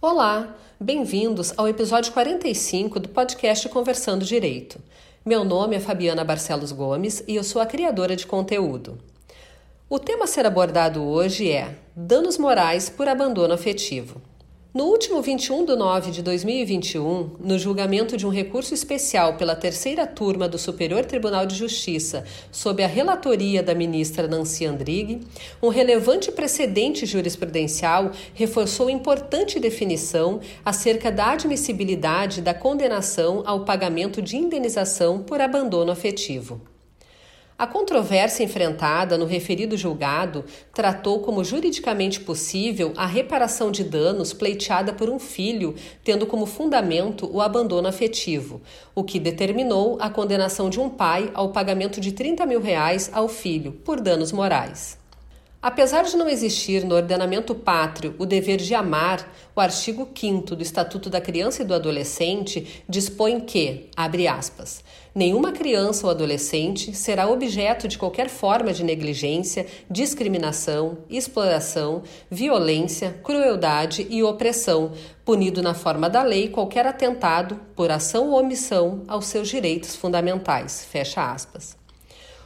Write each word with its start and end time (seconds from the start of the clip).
Olá, 0.00 0.56
bem-vindos 0.80 1.54
ao 1.56 1.68
episódio 1.68 2.12
45 2.12 3.00
do 3.00 3.08
podcast 3.08 3.68
Conversando 3.68 4.24
Direito. 4.24 4.78
Meu 5.24 5.44
nome 5.44 5.76
é 5.76 5.80
Fabiana 5.80 6.24
Barcelos 6.24 6.72
Gomes 6.72 7.22
e 7.26 7.36
eu 7.36 7.44
sou 7.44 7.62
a 7.62 7.66
criadora 7.66 8.16
de 8.16 8.26
conteúdo. 8.26 8.98
O 9.88 9.98
tema 9.98 10.24
a 10.24 10.26
ser 10.26 10.46
abordado 10.46 11.02
hoje 11.02 11.50
é 11.50 11.76
danos 11.94 12.38
morais 12.38 12.88
por 12.88 13.08
abandono 13.08 13.54
afetivo. 13.54 14.20
No 14.74 14.84
último 14.84 15.20
21 15.20 15.66
de 15.66 15.76
nove 15.76 16.10
de 16.10 16.22
2021, 16.22 17.32
no 17.40 17.58
julgamento 17.58 18.16
de 18.16 18.26
um 18.26 18.30
recurso 18.30 18.72
especial 18.72 19.36
pela 19.36 19.54
terceira 19.54 20.06
turma 20.06 20.48
do 20.48 20.56
Superior 20.56 21.04
Tribunal 21.04 21.44
de 21.44 21.54
Justiça, 21.54 22.24
sob 22.50 22.82
a 22.82 22.86
relatoria 22.86 23.62
da 23.62 23.74
ministra 23.74 24.26
Nancy 24.26 24.64
Andrighi, 24.64 25.20
um 25.62 25.68
relevante 25.68 26.32
precedente 26.32 27.04
jurisprudencial 27.04 28.12
reforçou 28.32 28.88
importante 28.88 29.60
definição 29.60 30.40
acerca 30.64 31.12
da 31.12 31.32
admissibilidade 31.32 32.40
da 32.40 32.54
condenação 32.54 33.42
ao 33.44 33.66
pagamento 33.66 34.22
de 34.22 34.38
indenização 34.38 35.22
por 35.22 35.38
abandono 35.38 35.92
afetivo. 35.92 36.71
A 37.58 37.66
controvérsia 37.66 38.42
enfrentada 38.42 39.18
no 39.18 39.26
referido 39.26 39.76
julgado 39.76 40.44
tratou 40.72 41.20
como 41.20 41.44
juridicamente 41.44 42.20
possível 42.20 42.92
a 42.96 43.06
reparação 43.06 43.70
de 43.70 43.84
danos 43.84 44.32
pleiteada 44.32 44.92
por 44.92 45.10
um 45.10 45.18
filho, 45.18 45.74
tendo 46.02 46.26
como 46.26 46.46
fundamento 46.46 47.30
o 47.32 47.40
abandono 47.40 47.88
afetivo, 47.88 48.60
o 48.94 49.04
que 49.04 49.20
determinou 49.20 49.98
a 50.00 50.08
condenação 50.08 50.70
de 50.70 50.80
um 50.80 50.88
pai 50.88 51.30
ao 51.34 51.50
pagamento 51.50 52.00
de 52.00 52.12
30 52.12 52.46
mil 52.46 52.60
reais 52.60 53.10
ao 53.12 53.28
filho 53.28 53.72
por 53.84 54.00
danos 54.00 54.32
morais. 54.32 55.01
Apesar 55.62 56.02
de 56.02 56.16
não 56.16 56.28
existir 56.28 56.84
no 56.84 56.96
ordenamento 56.96 57.54
pátrio 57.54 58.16
o 58.18 58.26
dever 58.26 58.56
de 58.56 58.74
amar, 58.74 59.32
o 59.54 59.60
artigo 59.60 60.08
5 60.12 60.56
do 60.56 60.62
Estatuto 60.62 61.08
da 61.08 61.20
Criança 61.20 61.62
e 61.62 61.64
do 61.64 61.72
Adolescente 61.72 62.82
dispõe 62.88 63.38
que, 63.38 63.88
abre 63.96 64.26
aspas, 64.26 64.82
nenhuma 65.14 65.52
criança 65.52 66.04
ou 66.04 66.10
adolescente 66.10 66.92
será 66.96 67.28
objeto 67.28 67.86
de 67.86 67.96
qualquer 67.96 68.28
forma 68.28 68.72
de 68.72 68.82
negligência, 68.82 69.64
discriminação, 69.88 70.98
exploração, 71.08 72.02
violência, 72.28 73.20
crueldade 73.22 74.04
e 74.10 74.20
opressão, 74.20 74.90
punido 75.24 75.62
na 75.62 75.74
forma 75.74 76.10
da 76.10 76.24
lei 76.24 76.48
qualquer 76.48 76.88
atentado, 76.88 77.54
por 77.76 77.88
ação 77.88 78.30
ou 78.30 78.40
omissão, 78.40 79.04
aos 79.06 79.26
seus 79.26 79.48
direitos 79.48 79.94
fundamentais. 79.94 80.84
Fecha 80.90 81.30
aspas. 81.30 81.80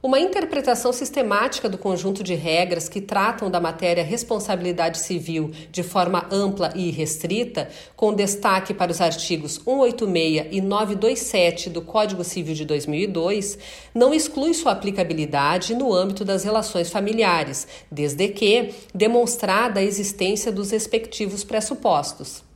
Uma 0.00 0.20
interpretação 0.20 0.92
sistemática 0.92 1.68
do 1.68 1.76
conjunto 1.76 2.22
de 2.22 2.32
regras 2.32 2.88
que 2.88 3.00
tratam 3.00 3.50
da 3.50 3.60
matéria 3.60 4.04
responsabilidade 4.04 5.00
civil 5.00 5.50
de 5.72 5.82
forma 5.82 6.24
ampla 6.30 6.72
e 6.76 6.88
restrita, 6.92 7.68
com 7.96 8.14
destaque 8.14 8.72
para 8.72 8.92
os 8.92 9.00
artigos 9.00 9.60
186 9.64 10.46
e 10.52 10.60
927 10.60 11.68
do 11.68 11.82
Código 11.82 12.22
Civil 12.22 12.54
de 12.54 12.64
2002, 12.64 13.58
não 13.92 14.14
exclui 14.14 14.54
sua 14.54 14.70
aplicabilidade 14.70 15.74
no 15.74 15.92
âmbito 15.92 16.24
das 16.24 16.44
relações 16.44 16.92
familiares, 16.92 17.66
desde 17.90 18.28
que 18.28 18.72
demonstrada 18.94 19.80
a 19.80 19.82
existência 19.82 20.52
dos 20.52 20.70
respectivos 20.70 21.42
pressupostos. 21.42 22.47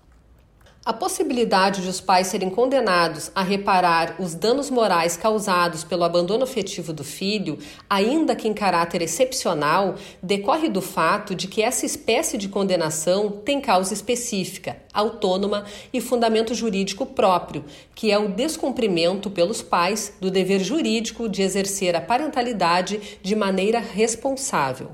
A 0.84 0.92
possibilidade 0.92 1.80
de 1.80 1.88
os 1.88 2.00
pais 2.00 2.26
serem 2.26 2.50
condenados 2.50 3.30
a 3.36 3.42
reparar 3.44 4.16
os 4.18 4.34
danos 4.34 4.68
morais 4.68 5.16
causados 5.16 5.84
pelo 5.84 6.02
abandono 6.02 6.42
afetivo 6.42 6.92
do 6.92 7.04
filho, 7.04 7.56
ainda 7.88 8.34
que 8.34 8.48
em 8.48 8.52
caráter 8.52 9.00
excepcional, 9.00 9.94
decorre 10.20 10.68
do 10.68 10.82
fato 10.82 11.36
de 11.36 11.46
que 11.46 11.62
essa 11.62 11.86
espécie 11.86 12.36
de 12.36 12.48
condenação 12.48 13.30
tem 13.30 13.60
causa 13.60 13.94
específica, 13.94 14.76
autônoma 14.92 15.64
e 15.92 16.00
fundamento 16.00 16.52
jurídico 16.52 17.06
próprio, 17.06 17.64
que 17.94 18.10
é 18.10 18.18
o 18.18 18.30
descumprimento 18.30 19.30
pelos 19.30 19.62
pais 19.62 20.12
do 20.20 20.32
dever 20.32 20.58
jurídico 20.58 21.28
de 21.28 21.42
exercer 21.42 21.94
a 21.94 22.00
parentalidade 22.00 23.20
de 23.22 23.36
maneira 23.36 23.78
responsável 23.78 24.90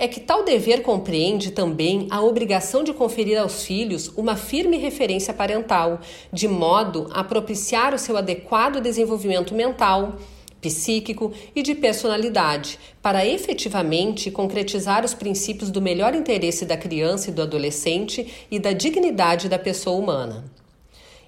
é 0.00 0.08
que 0.08 0.18
tal 0.18 0.42
dever 0.42 0.80
compreende 0.80 1.50
também 1.50 2.06
a 2.10 2.22
obrigação 2.22 2.82
de 2.82 2.94
conferir 2.94 3.38
aos 3.38 3.64
filhos 3.64 4.10
uma 4.16 4.34
firme 4.34 4.78
referência 4.78 5.34
parental, 5.34 6.00
de 6.32 6.48
modo 6.48 7.06
a 7.12 7.22
propiciar 7.22 7.92
o 7.92 7.98
seu 7.98 8.16
adequado 8.16 8.80
desenvolvimento 8.80 9.54
mental, 9.54 10.14
psíquico 10.58 11.34
e 11.54 11.62
de 11.62 11.74
personalidade, 11.74 12.78
para 13.02 13.26
efetivamente 13.26 14.30
concretizar 14.30 15.04
os 15.04 15.12
princípios 15.12 15.70
do 15.70 15.82
melhor 15.82 16.14
interesse 16.14 16.64
da 16.64 16.78
criança 16.78 17.28
e 17.28 17.34
do 17.34 17.42
adolescente 17.42 18.46
e 18.50 18.58
da 18.58 18.72
dignidade 18.72 19.50
da 19.50 19.58
pessoa 19.58 19.98
humana. 19.98 20.59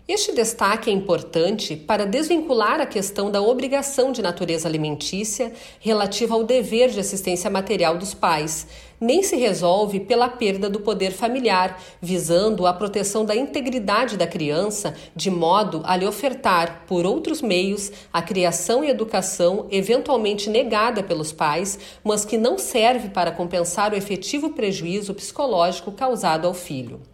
Este 0.08 0.32
destaque 0.32 0.90
é 0.90 0.92
importante 0.92 1.76
para 1.76 2.04
desvincular 2.04 2.80
a 2.80 2.86
questão 2.86 3.30
da 3.30 3.40
obrigação 3.40 4.10
de 4.10 4.20
natureza 4.20 4.66
alimentícia 4.66 5.52
relativa 5.78 6.34
ao 6.34 6.42
dever 6.42 6.90
de 6.90 6.98
assistência 6.98 7.48
material 7.48 7.96
dos 7.96 8.12
pais, 8.12 8.66
nem 9.00 9.22
se 9.22 9.36
resolve 9.36 10.00
pela 10.00 10.28
perda 10.28 10.68
do 10.68 10.80
poder 10.80 11.12
familiar, 11.12 11.80
visando 12.00 12.66
a 12.66 12.72
proteção 12.72 13.24
da 13.24 13.36
integridade 13.36 14.16
da 14.16 14.26
criança, 14.26 14.92
de 15.14 15.30
modo 15.30 15.82
a 15.84 15.96
lhe 15.96 16.04
ofertar, 16.04 16.82
por 16.88 17.06
outros 17.06 17.40
meios, 17.40 17.92
a 18.12 18.20
criação 18.20 18.82
e 18.82 18.90
educação 18.90 19.68
eventualmente 19.70 20.50
negada 20.50 21.00
pelos 21.04 21.30
pais, 21.30 21.78
mas 22.02 22.24
que 22.24 22.36
não 22.36 22.58
serve 22.58 23.10
para 23.10 23.30
compensar 23.30 23.92
o 23.92 23.96
efetivo 23.96 24.50
prejuízo 24.50 25.14
psicológico 25.14 25.92
causado 25.92 26.48
ao 26.48 26.54
filho. 26.54 27.11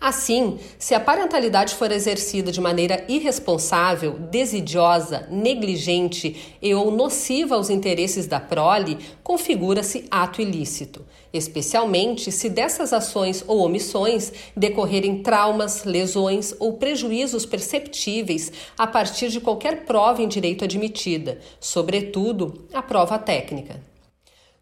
Assim, 0.00 0.58
se 0.78 0.94
a 0.94 1.00
parentalidade 1.00 1.74
for 1.74 1.92
exercida 1.92 2.50
de 2.50 2.58
maneira 2.58 3.04
irresponsável, 3.06 4.12
desidiosa, 4.12 5.28
negligente 5.30 6.56
e 6.62 6.74
ou 6.74 6.90
nociva 6.90 7.54
aos 7.54 7.68
interesses 7.68 8.26
da 8.26 8.40
prole, 8.40 8.96
configura-se 9.22 10.06
ato 10.10 10.40
ilícito, 10.40 11.04
especialmente 11.32 12.32
se 12.32 12.48
dessas 12.48 12.94
ações 12.94 13.44
ou 13.46 13.58
omissões 13.58 14.32
decorrerem 14.56 15.22
traumas, 15.22 15.84
lesões 15.84 16.54
ou 16.58 16.78
prejuízos 16.78 17.44
perceptíveis 17.44 18.50
a 18.78 18.86
partir 18.86 19.28
de 19.28 19.38
qualquer 19.38 19.84
prova 19.84 20.22
em 20.22 20.28
direito 20.28 20.64
admitida, 20.64 21.40
sobretudo 21.60 22.66
a 22.72 22.80
prova 22.80 23.18
técnica. 23.18 23.89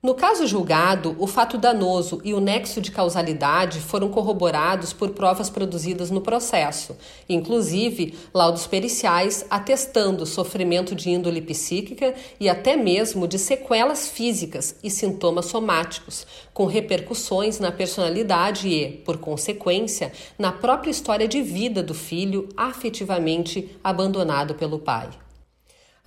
No 0.00 0.14
caso 0.14 0.46
julgado, 0.46 1.16
o 1.18 1.26
fato 1.26 1.58
danoso 1.58 2.20
e 2.22 2.32
o 2.32 2.38
nexo 2.38 2.80
de 2.80 2.92
causalidade 2.92 3.80
foram 3.80 4.08
corroborados 4.08 4.92
por 4.92 5.10
provas 5.10 5.50
produzidas 5.50 6.08
no 6.08 6.20
processo, 6.20 6.96
inclusive 7.28 8.16
laudos 8.32 8.64
periciais 8.64 9.44
atestando 9.50 10.24
sofrimento 10.24 10.94
de 10.94 11.10
índole 11.10 11.42
psíquica 11.42 12.14
e 12.38 12.48
até 12.48 12.76
mesmo 12.76 13.26
de 13.26 13.40
sequelas 13.40 14.08
físicas 14.08 14.76
e 14.84 14.88
sintomas 14.88 15.46
somáticos, 15.46 16.24
com 16.54 16.66
repercussões 16.66 17.58
na 17.58 17.72
personalidade 17.72 18.68
e, 18.68 18.88
por 18.98 19.18
consequência, 19.18 20.12
na 20.38 20.52
própria 20.52 20.92
história 20.92 21.26
de 21.26 21.42
vida 21.42 21.82
do 21.82 21.92
filho 21.92 22.48
afetivamente 22.56 23.76
abandonado 23.82 24.54
pelo 24.54 24.78
pai. 24.78 25.10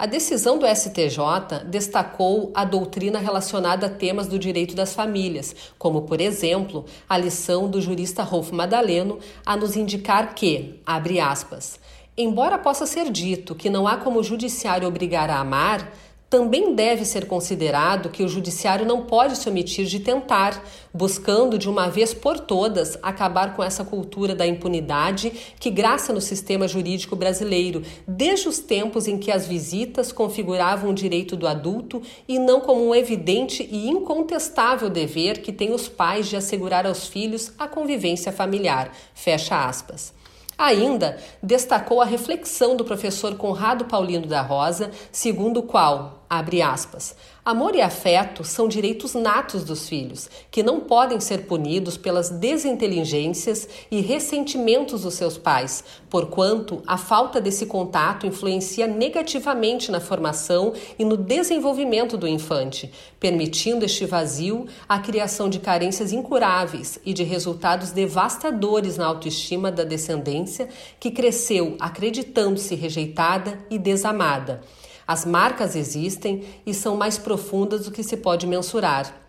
A 0.01 0.07
decisão 0.07 0.57
do 0.57 0.65
STJ 0.65 1.63
destacou 1.67 2.51
a 2.55 2.65
doutrina 2.65 3.19
relacionada 3.19 3.85
a 3.85 3.89
temas 3.91 4.27
do 4.27 4.39
direito 4.39 4.75
das 4.75 4.95
famílias, 4.95 5.55
como, 5.77 6.01
por 6.01 6.19
exemplo, 6.19 6.85
a 7.07 7.15
lição 7.15 7.69
do 7.69 7.79
jurista 7.79 8.23
Rolf 8.23 8.49
Madaleno 8.51 9.19
a 9.45 9.55
nos 9.55 9.75
indicar 9.75 10.33
que, 10.33 10.81
abre 10.83 11.19
aspas, 11.19 11.79
embora 12.17 12.57
possa 12.57 12.87
ser 12.87 13.11
dito 13.11 13.53
que 13.53 13.69
não 13.69 13.87
há 13.87 13.95
como 13.95 14.21
o 14.21 14.23
judiciário 14.23 14.87
obrigar 14.87 15.29
a 15.29 15.37
amar, 15.37 15.93
também 16.31 16.73
deve 16.73 17.03
ser 17.03 17.27
considerado 17.27 18.07
que 18.07 18.23
o 18.23 18.27
Judiciário 18.29 18.85
não 18.85 19.01
pode 19.01 19.37
se 19.37 19.49
omitir 19.49 19.85
de 19.85 19.99
tentar, 19.99 20.63
buscando 20.93 21.57
de 21.57 21.69
uma 21.69 21.89
vez 21.89 22.13
por 22.13 22.39
todas 22.39 22.97
acabar 23.03 23.53
com 23.53 23.61
essa 23.61 23.83
cultura 23.83 24.33
da 24.33 24.47
impunidade 24.47 25.29
que 25.59 25.69
graça 25.69 26.13
no 26.13 26.21
sistema 26.21 26.69
jurídico 26.69 27.17
brasileiro, 27.17 27.83
desde 28.07 28.47
os 28.47 28.59
tempos 28.59 29.09
em 29.09 29.17
que 29.17 29.29
as 29.29 29.45
visitas 29.45 30.13
configuravam 30.13 30.91
o 30.91 30.95
direito 30.95 31.35
do 31.35 31.45
adulto 31.45 32.01
e 32.25 32.39
não 32.39 32.61
como 32.61 32.87
um 32.87 32.95
evidente 32.95 33.67
e 33.69 33.89
incontestável 33.89 34.89
dever 34.89 35.41
que 35.41 35.51
tem 35.51 35.73
os 35.73 35.89
pais 35.89 36.29
de 36.29 36.37
assegurar 36.37 36.87
aos 36.87 37.07
filhos 37.07 37.51
a 37.59 37.67
convivência 37.67 38.31
familiar. 38.31 38.93
Fecha 39.13 39.65
aspas. 39.65 40.13
Ainda 40.57 41.17
destacou 41.43 42.01
a 42.01 42.05
reflexão 42.05 42.77
do 42.77 42.85
professor 42.85 43.35
Conrado 43.35 43.83
Paulino 43.83 44.27
da 44.27 44.41
Rosa, 44.41 44.91
segundo 45.11 45.59
o 45.61 45.63
qual, 45.63 46.20
Abre 46.33 46.61
aspas. 46.61 47.13
Amor 47.43 47.75
e 47.75 47.81
afeto 47.81 48.41
são 48.45 48.65
direitos 48.65 49.15
natos 49.15 49.65
dos 49.65 49.89
filhos, 49.89 50.29
que 50.49 50.63
não 50.63 50.79
podem 50.79 51.19
ser 51.19 51.45
punidos 51.45 51.97
pelas 51.97 52.29
desinteligências 52.29 53.67
e 53.91 53.99
ressentimentos 53.99 55.01
dos 55.01 55.15
seus 55.15 55.37
pais, 55.37 55.83
porquanto 56.09 56.81
a 56.87 56.97
falta 56.97 57.41
desse 57.41 57.65
contato 57.65 58.25
influencia 58.25 58.87
negativamente 58.87 59.91
na 59.91 59.99
formação 59.99 60.71
e 60.97 61.03
no 61.03 61.17
desenvolvimento 61.17 62.15
do 62.15 62.29
infante, 62.29 62.89
permitindo 63.19 63.83
este 63.83 64.05
vazio 64.05 64.67
a 64.87 64.99
criação 64.99 65.49
de 65.49 65.59
carências 65.59 66.13
incuráveis 66.13 66.97
e 67.03 67.13
de 67.13 67.23
resultados 67.23 67.91
devastadores 67.91 68.95
na 68.95 69.05
autoestima 69.05 69.69
da 69.69 69.83
descendência 69.83 70.69
que 70.97 71.11
cresceu 71.11 71.75
acreditando-se 71.77 72.73
rejeitada 72.73 73.59
e 73.69 73.77
desamada. 73.77 74.61
As 75.07 75.25
marcas 75.25 75.75
existem 75.75 76.43
e 76.65 76.73
são 76.73 76.95
mais 76.95 77.17
profundas 77.17 77.85
do 77.85 77.91
que 77.91 78.03
se 78.03 78.17
pode 78.17 78.45
mensurar. 78.47 79.21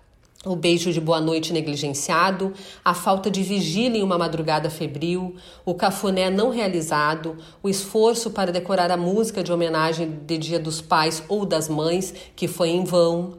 O 0.44 0.56
beijo 0.56 0.92
de 0.92 1.00
boa 1.00 1.20
noite 1.20 1.52
negligenciado, 1.52 2.52
a 2.84 2.92
falta 2.94 3.30
de 3.30 3.44
vigília 3.44 4.00
em 4.00 4.02
uma 4.02 4.18
madrugada 4.18 4.68
febril, 4.68 5.36
o 5.64 5.72
cafuné 5.72 6.30
não 6.30 6.50
realizado, 6.50 7.36
o 7.62 7.68
esforço 7.68 8.28
para 8.28 8.50
decorar 8.50 8.90
a 8.90 8.96
música 8.96 9.40
de 9.40 9.52
homenagem 9.52 10.18
de 10.26 10.38
Dia 10.38 10.58
dos 10.58 10.80
Pais 10.80 11.22
ou 11.28 11.46
das 11.46 11.68
Mães, 11.68 12.12
que 12.34 12.48
foi 12.48 12.70
em 12.70 12.82
vão. 12.82 13.34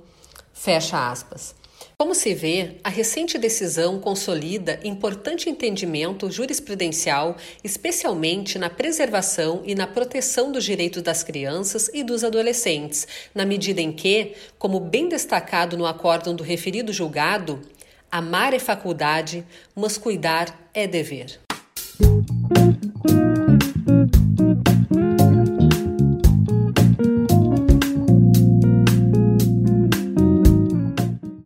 Fecha 0.54 1.12
aspas. 1.12 1.54
Como 1.98 2.14
se 2.16 2.34
vê, 2.34 2.76
a 2.84 2.90
recente 2.90 3.38
decisão 3.38 4.00
consolida 4.00 4.80
importante 4.84 5.50
entendimento 5.50 6.30
jurisprudencial, 6.30 7.38
especialmente 7.64 8.60
na 8.60 8.70
preservação 8.70 9.62
e 9.66 9.76
na 9.76 9.88
proteção 9.88 10.52
dos 10.52 10.64
direitos 10.64 11.02
das 11.02 11.24
crianças 11.24 11.90
e 11.94 12.04
dos 12.04 12.24
adolescentes, 12.24 13.08
na 13.34 13.46
medida 13.46 13.82
em 13.82 13.92
que, 13.92 14.34
como 14.58 14.80
bem 14.80 15.08
destacado 15.08 15.78
no 15.78 15.86
acórdão 15.86 16.36
do 16.36 16.44
referido 16.44 16.92
julgado, 16.92 17.62
amar 18.12 18.54
é 18.54 18.60
faculdade, 18.60 19.46
mas 19.76 19.98
cuidar 19.98 20.70
é 20.74 20.86
dever. 20.86 21.40